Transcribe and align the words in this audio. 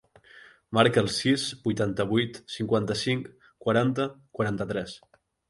Marca 0.77 1.01
el 1.03 1.09
sis, 1.15 1.43
vuitanta-vuit, 1.67 2.39
cinquanta-cinc, 2.55 3.29
quaranta, 3.67 4.09
quaranta-tres. 4.41 4.99